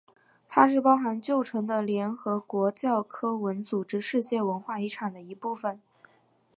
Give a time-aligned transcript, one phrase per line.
[0.49, 5.79] 它是包含旧城的联合国教科文组织世界文化遗产的一部分。